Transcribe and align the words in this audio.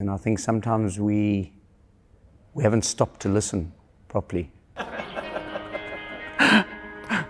And 0.00 0.10
I 0.10 0.16
think 0.16 0.38
sometimes 0.38 1.00
we, 1.00 1.52
we 2.54 2.62
haven't 2.62 2.84
stopped 2.84 3.18
to 3.22 3.28
listen 3.28 3.72
properly. 4.06 4.52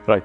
right. 0.07 0.23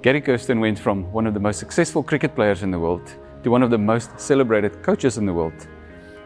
Gary 0.00 0.22
Kirsten 0.22 0.60
went 0.60 0.78
from 0.78 1.12
one 1.12 1.26
of 1.26 1.34
the 1.34 1.40
most 1.40 1.58
successful 1.58 2.02
cricket 2.02 2.34
players 2.34 2.62
in 2.62 2.70
the 2.70 2.78
world 2.78 3.14
to 3.42 3.50
one 3.50 3.62
of 3.62 3.68
the 3.68 3.76
most 3.76 4.18
celebrated 4.18 4.82
coaches 4.82 5.18
in 5.18 5.26
the 5.26 5.34
world 5.34 5.68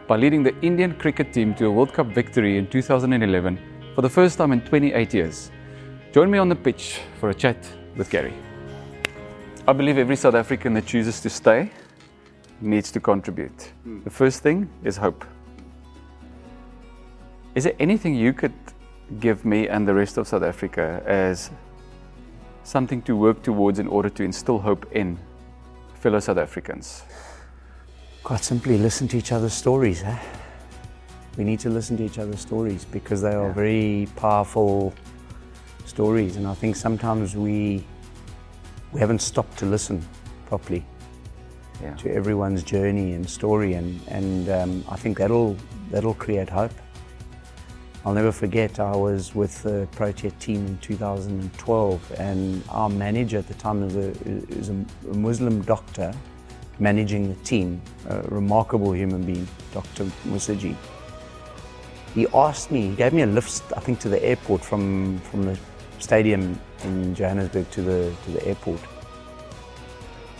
by 0.07 0.15
leading 0.15 0.43
the 0.43 0.57
Indian 0.61 0.95
cricket 0.95 1.33
team 1.33 1.53
to 1.55 1.65
a 1.65 1.69
World 1.69 1.91
Cup 1.91 2.07
victory 2.07 2.57
in 2.57 2.67
2011 2.67 3.59
for 3.95 4.01
the 4.01 4.09
first 4.09 4.37
time 4.37 4.53
in 4.53 4.61
28 4.61 5.13
years. 5.13 5.51
Join 6.13 6.31
me 6.31 6.37
on 6.37 6.47
the 6.47 6.55
pitch 6.55 7.01
for 7.19 7.31
a 7.31 7.33
chat 7.33 7.67
with 7.97 8.09
Gary. 8.09 8.33
I 9.67 9.73
believe 9.73 9.97
every 9.97 10.15
South 10.15 10.35
African 10.35 10.73
that 10.75 10.85
chooses 10.85 11.19
to 11.19 11.29
stay 11.29 11.69
needs 12.61 12.91
to 12.91 12.99
contribute. 12.99 13.73
Mm. 13.85 14.03
The 14.03 14.09
first 14.09 14.41
thing 14.41 14.69
is 14.83 14.97
hope. 14.97 15.25
Is 17.55 17.63
there 17.63 17.75
anything 17.79 18.15
you 18.15 18.33
could 18.33 18.53
give 19.19 19.45
me 19.45 19.67
and 19.67 19.87
the 19.87 19.93
rest 19.93 20.17
of 20.17 20.27
South 20.27 20.43
Africa 20.43 21.01
as 21.05 21.49
something 22.63 23.01
to 23.03 23.15
work 23.15 23.41
towards 23.41 23.79
in 23.79 23.87
order 23.87 24.09
to 24.09 24.23
instill 24.23 24.59
hope 24.59 24.85
in 24.91 25.17
fellow 25.95 26.19
South 26.19 26.37
Africans? 26.37 27.03
Quite 28.23 28.43
simply, 28.43 28.77
listen 28.77 29.07
to 29.07 29.17
each 29.17 29.31
other's 29.31 29.53
stories. 29.53 30.03
Eh? 30.03 30.17
We 31.37 31.43
need 31.43 31.59
to 31.61 31.69
listen 31.69 31.97
to 31.97 32.03
each 32.03 32.19
other's 32.19 32.41
stories 32.41 32.85
because 32.85 33.21
they 33.21 33.33
are 33.33 33.47
yeah. 33.47 33.53
very 33.53 34.07
powerful 34.15 34.93
stories, 35.85 36.35
and 36.35 36.45
I 36.45 36.53
think 36.53 36.75
sometimes 36.75 37.35
we 37.35 37.85
we 38.91 38.99
haven't 38.99 39.21
stopped 39.21 39.57
to 39.59 39.65
listen 39.65 40.03
properly 40.47 40.85
yeah. 41.81 41.93
to 41.95 42.13
everyone's 42.13 42.63
journey 42.63 43.13
and 43.13 43.29
story, 43.29 43.73
and 43.73 43.99
and 44.07 44.49
um, 44.49 44.85
I 44.89 44.95
think 44.95 45.17
that'll 45.17 45.55
that'll 45.91 46.15
create 46.15 46.49
hope. 46.49 46.71
I'll 48.05 48.13
never 48.13 48.31
forget. 48.31 48.79
I 48.79 48.95
was 48.95 49.35
with 49.35 49.63
the 49.63 49.87
Protea 49.91 50.31
team 50.39 50.65
in 50.65 50.77
2012, 50.77 52.11
and 52.17 52.63
our 52.69 52.89
manager 52.89 53.39
at 53.39 53.47
the 53.47 53.53
time 53.55 53.81
was 53.81 53.95
a, 53.95 54.13
was 54.57 54.69
a 54.69 54.85
Muslim 55.13 55.61
doctor 55.63 56.13
managing 56.79 57.27
the 57.27 57.35
team, 57.43 57.81
a 58.07 58.21
remarkable 58.29 58.93
human 58.93 59.23
being, 59.23 59.47
Dr. 59.73 60.05
Moosajee. 60.25 60.75
He 62.13 62.27
asked 62.33 62.71
me, 62.71 62.89
he 62.89 62.95
gave 62.95 63.13
me 63.13 63.23
a 63.23 63.25
lift, 63.25 63.61
I 63.75 63.79
think, 63.79 63.99
to 63.99 64.09
the 64.09 64.23
airport 64.23 64.63
from 64.63 65.19
from 65.19 65.43
the 65.43 65.59
stadium 65.99 66.59
in 66.83 67.13
Johannesburg 67.13 67.69
to 67.71 67.81
the 67.81 68.13
to 68.25 68.31
the 68.31 68.47
airport. 68.47 68.79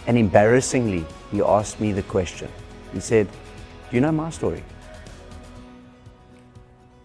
And 0.08 0.18
embarrassingly, 0.18 1.06
he 1.32 1.42
asked 1.42 1.80
me 1.80 1.92
the 1.92 2.04
question. 2.04 2.50
He 2.94 3.00
said, 3.00 3.28
Do 3.90 3.96
you 3.96 4.02
know 4.02 4.12
my 4.12 4.30
story? 4.30 4.64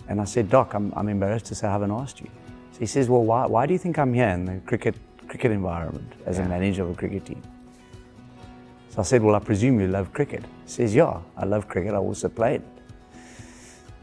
And 0.09 0.21
I 0.21 0.25
said, 0.25 0.51
Doc, 0.51 0.75
I'm, 0.75 0.93
I'm 0.95 1.09
embarrassed 1.09 1.47
to 1.47 1.55
say 1.55 1.67
I 1.67 1.73
haven't 1.73 1.91
asked 1.91 2.21
you. 2.21 2.29
So 2.73 2.79
he 2.81 2.87
says, 2.87 3.09
Well, 3.09 3.25
why, 3.25 3.47
why 3.47 3.67
do 3.67 3.73
you 3.73 3.79
think 3.79 3.99
I'm 3.99 4.13
here 4.13 4.29
in 4.29 4.45
the 4.45 4.61
cricket, 4.67 4.95
cricket 5.27 5.51
environment 5.51 6.13
as 6.27 6.39
yeah. 6.39 6.47
a 6.47 6.49
manager 6.49 6.83
of 6.83 6.91
a 6.91 6.95
cricket 6.95 7.25
team? 7.25 7.43
So 8.91 9.01
I 9.01 9.05
said, 9.05 9.23
Well, 9.23 9.35
I 9.35 9.39
presume 9.39 9.81
you 9.81 9.89
love 9.89 10.13
cricket. 10.13 10.45
He 10.65 10.71
says, 10.71 10.95
Yeah, 10.95 11.21
I 11.37 11.45
love 11.45 11.69
cricket. 11.69 11.95
I 11.95 11.99
also 11.99 12.29
played. 12.29 12.63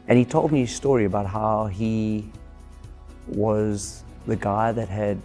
And 0.08 0.18
he 0.18 0.24
told 0.24 0.50
me 0.50 0.60
his 0.60 0.74
story 0.74 1.04
about 1.04 1.26
how 1.26 1.66
he 1.66 2.30
was 3.28 4.02
the 4.26 4.36
guy 4.36 4.72
that 4.72 4.88
had 4.88 5.20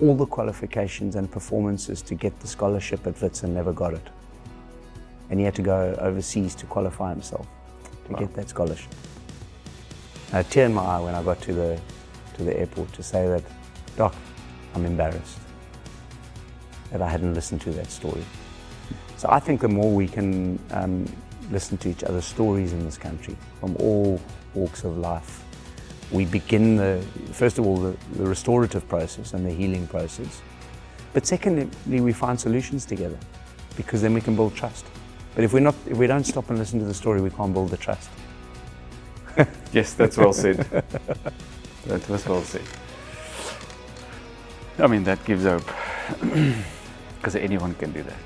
all 0.00 0.14
the 0.14 0.26
qualifications 0.26 1.16
and 1.16 1.30
performances 1.30 2.02
to 2.02 2.14
get 2.14 2.38
the 2.40 2.46
scholarship 2.46 3.06
at 3.06 3.20
Wits 3.20 3.42
and 3.42 3.54
never 3.54 3.72
got 3.72 3.94
it. 3.94 4.06
And 5.30 5.38
he 5.38 5.44
had 5.44 5.54
to 5.56 5.62
go 5.62 5.96
overseas 6.00 6.54
to 6.56 6.66
qualify 6.66 7.10
himself 7.10 7.46
to 8.06 8.12
wow. 8.12 8.18
get 8.18 8.34
that 8.34 8.48
scholarship. 8.48 8.92
I 10.32 10.42
tear 10.42 10.66
in 10.66 10.74
my 10.74 10.82
eye 10.82 11.00
when 11.00 11.14
I 11.14 11.22
got 11.22 11.40
to 11.42 11.52
the 11.52 11.80
to 12.38 12.44
the 12.44 12.56
airport 12.56 12.92
to 12.92 13.02
say 13.02 13.26
that, 13.28 13.42
Doc, 13.96 14.14
I'm 14.74 14.86
embarrassed 14.86 15.38
that 16.90 17.02
I 17.02 17.08
hadn't 17.08 17.34
listened 17.34 17.60
to 17.62 17.70
that 17.72 17.90
story. 17.90 18.24
So 19.16 19.28
I 19.30 19.40
think 19.40 19.60
the 19.60 19.68
more 19.68 19.92
we 19.92 20.06
can 20.06 20.58
um, 20.70 21.04
listen 21.50 21.76
to 21.78 21.88
each 21.88 22.04
other's 22.04 22.24
stories 22.24 22.72
in 22.72 22.84
this 22.84 22.96
country 22.96 23.36
from 23.60 23.76
all 23.76 24.20
walks 24.54 24.84
of 24.84 24.96
life, 24.98 25.44
we 26.10 26.24
begin 26.24 26.76
the, 26.76 27.04
first 27.32 27.58
of 27.58 27.66
all, 27.66 27.76
the, 27.76 27.96
the 28.12 28.24
restorative 28.24 28.88
process 28.88 29.34
and 29.34 29.44
the 29.44 29.50
healing 29.50 29.86
process. 29.88 30.40
But 31.12 31.26
secondly, 31.26 31.68
we 32.00 32.12
find 32.12 32.38
solutions 32.38 32.84
together 32.86 33.18
because 33.76 34.00
then 34.00 34.14
we 34.14 34.20
can 34.20 34.36
build 34.36 34.54
trust. 34.54 34.86
But 35.38 35.44
if, 35.44 35.52
we're 35.52 35.60
not, 35.60 35.76
if 35.86 35.96
we 35.96 36.08
don't 36.08 36.24
stop 36.24 36.50
and 36.50 36.58
listen 36.58 36.80
to 36.80 36.84
the 36.84 36.92
story, 36.92 37.20
we 37.20 37.30
can't 37.30 37.54
build 37.54 37.70
the 37.70 37.76
trust. 37.76 38.10
yes, 39.72 39.94
that's 39.94 40.16
well 40.16 40.32
said. 40.32 40.56
that 41.86 42.08
was 42.08 42.26
well 42.26 42.42
said. 42.42 42.62
I 44.80 44.88
mean, 44.88 45.04
that 45.04 45.24
gives 45.24 45.44
hope 45.44 45.62
because 47.18 47.36
anyone 47.36 47.74
can 47.74 47.92
do 47.92 48.02
that. 48.02 48.18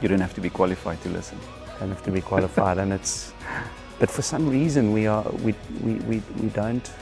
You 0.00 0.06
don't 0.06 0.20
have 0.20 0.34
to 0.34 0.40
be 0.40 0.48
qualified 0.48 1.02
to 1.02 1.08
listen. 1.08 1.36
Don't 1.80 1.88
have 1.88 2.04
to 2.04 2.12
be 2.12 2.20
qualified, 2.20 2.78
and 2.78 2.92
it's 2.92 3.32
but 3.98 4.08
for 4.08 4.22
some 4.22 4.48
reason, 4.48 4.92
we, 4.92 5.08
are, 5.08 5.28
we, 5.42 5.52
we, 5.82 5.94
we, 5.94 6.22
we, 6.40 6.48
don't, 6.50 6.92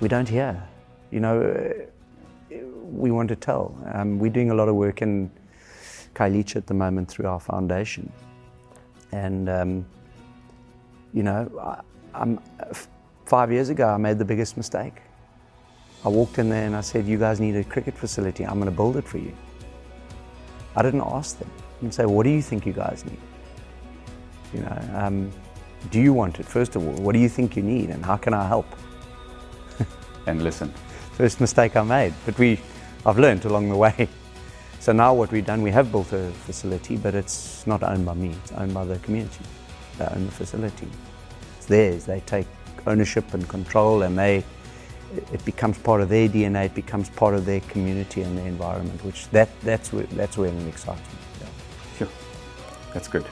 we 0.00 0.08
don't 0.08 0.28
hear. 0.28 0.62
You 1.10 1.20
know, 1.20 1.72
we 2.92 3.10
want 3.10 3.30
to 3.30 3.36
tell. 3.36 3.74
Um, 3.94 4.18
we're 4.18 4.30
doing 4.30 4.50
a 4.50 4.54
lot 4.54 4.68
of 4.68 4.74
work 4.74 5.00
in 5.00 5.30
Khayelitsha 6.14 6.56
at 6.56 6.66
the 6.66 6.74
moment 6.74 7.08
through 7.08 7.26
our 7.26 7.40
foundation. 7.40 8.10
And, 9.12 9.48
um, 9.48 9.86
you 11.12 11.22
know, 11.22 11.50
I, 11.60 11.80
I'm, 12.14 12.40
five 13.26 13.52
years 13.52 13.68
ago, 13.68 13.88
I 13.88 13.96
made 13.96 14.18
the 14.18 14.24
biggest 14.24 14.56
mistake. 14.56 14.94
I 16.04 16.08
walked 16.08 16.38
in 16.38 16.50
there 16.50 16.66
and 16.66 16.76
I 16.76 16.82
said, 16.82 17.06
You 17.06 17.18
guys 17.18 17.40
need 17.40 17.56
a 17.56 17.64
cricket 17.64 17.96
facility. 17.96 18.44
I'm 18.44 18.54
going 18.54 18.66
to 18.66 18.76
build 18.76 18.96
it 18.96 19.06
for 19.06 19.18
you. 19.18 19.32
I 20.76 20.82
didn't 20.82 21.02
ask 21.02 21.38
them 21.38 21.50
and 21.80 21.92
say, 21.92 22.04
What 22.04 22.24
do 22.24 22.30
you 22.30 22.42
think 22.42 22.66
you 22.66 22.72
guys 22.72 23.04
need? 23.04 23.18
You 24.52 24.60
know, 24.60 24.90
um, 24.94 25.32
do 25.90 26.00
you 26.00 26.12
want 26.12 26.40
it? 26.40 26.46
First 26.46 26.76
of 26.76 26.86
all, 26.86 26.94
what 27.02 27.12
do 27.12 27.18
you 27.18 27.28
think 27.28 27.56
you 27.56 27.62
need 27.62 27.90
and 27.90 28.04
how 28.04 28.16
can 28.16 28.34
I 28.34 28.46
help? 28.46 28.66
and 30.26 30.42
listen. 30.42 30.72
First 31.12 31.40
mistake 31.40 31.76
I 31.76 31.82
made, 31.82 32.12
but 32.26 32.38
we, 32.38 32.60
I've 33.06 33.18
learned 33.18 33.44
along 33.44 33.68
the 33.68 33.76
way. 33.76 34.08
So 34.84 34.92
now 34.92 35.14
what 35.14 35.32
we've 35.32 35.46
done, 35.46 35.62
we 35.62 35.70
have 35.70 35.90
built 35.90 36.12
a 36.12 36.30
facility, 36.44 36.98
but 36.98 37.14
it's 37.14 37.66
not 37.66 37.82
owned 37.82 38.04
by 38.04 38.12
me, 38.12 38.36
it's 38.42 38.52
owned 38.52 38.74
by 38.74 38.84
the 38.84 38.98
community. 38.98 39.42
They 39.96 40.04
own 40.04 40.26
the 40.26 40.30
facility. 40.30 40.86
It's 41.56 41.64
theirs. 41.64 42.04
They 42.04 42.20
take 42.20 42.46
ownership 42.86 43.32
and 43.32 43.48
control 43.48 44.02
and 44.02 44.18
they, 44.18 44.44
it 45.32 45.42
becomes 45.46 45.78
part 45.78 46.02
of 46.02 46.10
their 46.10 46.28
DNA, 46.28 46.66
it 46.66 46.74
becomes 46.74 47.08
part 47.08 47.34
of 47.34 47.46
their 47.46 47.60
community 47.60 48.20
and 48.20 48.36
their 48.36 48.46
environment, 48.46 49.02
which 49.06 49.26
that, 49.30 49.48
that's, 49.62 49.90
where, 49.90 50.02
that's 50.02 50.36
where 50.36 50.50
it 50.50 50.68
excites 50.68 51.00
me. 51.00 51.18
Yeah. 51.40 51.46
Sure, 51.96 52.08
that's 52.92 53.08
good. 53.08 53.24